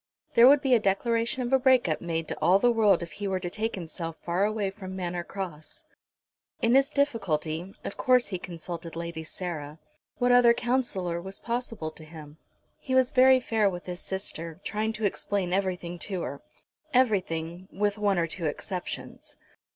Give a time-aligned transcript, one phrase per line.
[0.33, 3.11] There would be a declaration of a break up made to all the world if
[3.11, 5.85] he were to take himself far away from Manor Cross.
[6.59, 9.77] In his difficulty, of course he consulted Lady Sarah.
[10.17, 12.39] What other counsellor was possible to him?
[12.79, 16.41] He was very fair with his sister, trying to explain everything to her
[16.95, 19.37] everything, with one or two exceptions.